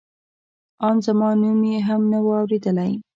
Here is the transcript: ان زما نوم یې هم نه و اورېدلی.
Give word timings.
ان 0.87 0.95
زما 1.05 1.29
نوم 1.41 1.61
یې 1.71 1.79
هم 1.87 2.01
نه 2.11 2.19
و 2.23 2.27
اورېدلی. 2.39 2.91